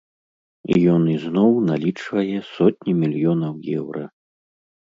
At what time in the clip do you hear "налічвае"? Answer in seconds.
1.71-2.37